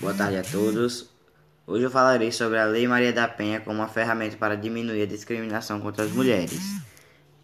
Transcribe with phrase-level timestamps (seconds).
[0.00, 1.08] Boa tarde a todos.
[1.66, 5.06] Hoje eu falarei sobre a Lei Maria da Penha como uma ferramenta para diminuir a
[5.06, 6.60] discriminação contra as mulheres.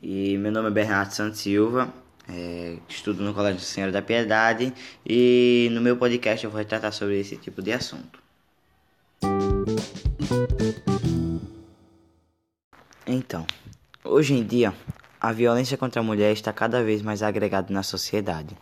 [0.02, 1.92] E meu nome é Bernardo Santos Silva,
[2.28, 4.72] é, estudo no Colégio Senhora da Piedade
[5.06, 8.18] e no meu podcast eu vou tratar sobre esse tipo de assunto.
[13.06, 13.46] Então,
[14.02, 14.74] hoje em dia,
[15.20, 18.56] a violência contra a mulher está cada vez mais agregada na sociedade.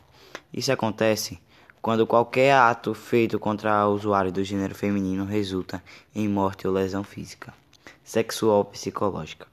[0.52, 1.38] Isso acontece
[1.82, 5.82] quando qualquer ato feito contra o usuário do gênero feminino resulta
[6.14, 7.54] em morte ou lesão física,
[8.02, 9.46] sexual ou psicológica,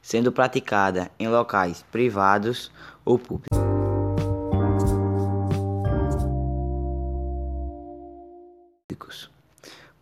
[0.00, 2.70] sendo praticada em locais privados
[3.04, 3.64] ou públicos.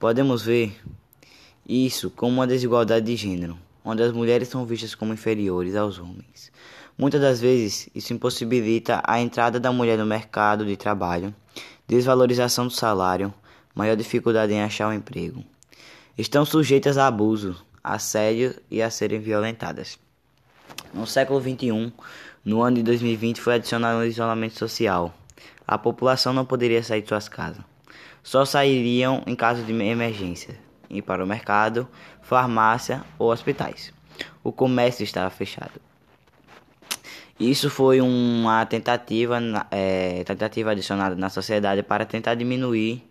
[0.02, 0.76] Podemos ver
[1.64, 6.50] isso como uma desigualdade de gênero, onde as mulheres são vistas como inferiores aos homens.
[6.96, 11.34] Muitas das vezes, isso impossibilita a entrada da mulher no mercado de trabalho,
[11.88, 13.32] desvalorização do salário,
[13.74, 15.42] maior dificuldade em achar um emprego.
[16.16, 19.98] Estão sujeitas a abuso, assédio e a serem violentadas.
[20.92, 21.92] No século XXI,
[22.44, 25.14] no ano de 2020, foi adicionado o isolamento social.
[25.66, 27.64] A população não poderia sair de suas casas.
[28.22, 30.58] Só sairiam em caso de emergência,
[30.90, 31.88] ir para o mercado,
[32.20, 33.92] farmácia ou hospitais.
[34.44, 35.91] O comércio estava fechado.
[37.38, 39.38] Isso foi uma tentativa,
[39.70, 43.02] é, tentativa adicionada na sociedade para tentar diminuir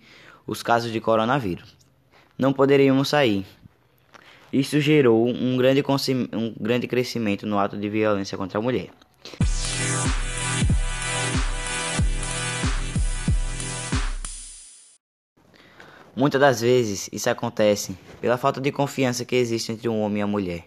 [0.47, 1.75] os casos de coronavírus.
[2.38, 3.45] Não poderíamos sair.
[4.52, 5.83] Isso gerou um grande,
[6.33, 8.89] um grande crescimento no ato de violência contra a mulher.
[16.14, 20.22] Muitas das vezes isso acontece pela falta de confiança que existe entre um homem e
[20.22, 20.66] a mulher,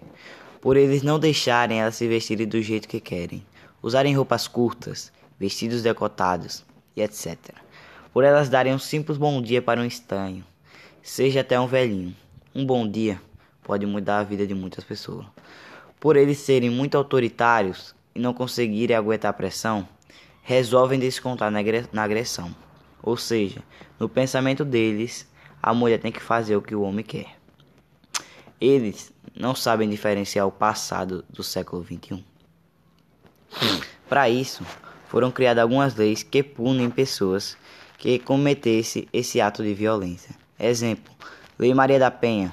[0.65, 3.45] por eles não deixarem ela se vestirem do jeito que querem
[3.83, 6.65] usarem roupas curtas, vestidos decotados
[6.97, 7.37] e etc.
[8.15, 10.43] Por elas darem um simples bom dia para um estranho,
[11.03, 12.17] seja até um velhinho.
[12.55, 13.21] Um bom dia
[13.63, 15.27] pode mudar a vida de muitas pessoas.
[16.01, 19.87] Por eles serem muito autoritários e não conseguirem aguentar a pressão,
[20.43, 22.57] resolvem descontar na agressão.
[23.03, 23.63] Ou seja,
[24.01, 25.31] no pensamento deles,
[25.63, 27.37] a mulher tem que fazer o que o homem quer.
[28.59, 32.25] Eles não sabem diferenciar o passado do século XXI.
[34.09, 34.65] Para isso,
[35.09, 37.57] foram criadas algumas leis que punem pessoas
[37.99, 40.35] que cometessem esse ato de violência.
[40.59, 41.15] Exemplo:
[41.59, 42.51] Lei Maria da Penha,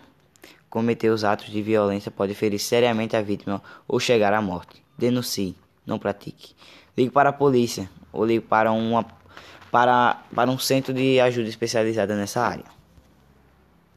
[0.70, 4.82] Cometer os atos de violência pode ferir seriamente a vítima ou chegar à morte.
[4.98, 5.56] Denuncie,
[5.86, 6.54] não pratique.
[6.96, 9.06] Ligue para a polícia ou ligue para, uma,
[9.72, 12.79] para, para um centro de ajuda especializada nessa área.